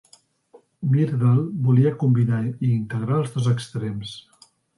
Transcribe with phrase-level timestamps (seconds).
[0.93, 4.17] Myrdal volia combinar i integrar els dos extrems.